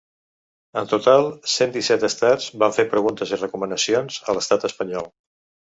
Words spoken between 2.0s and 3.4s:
estats van fer preguntes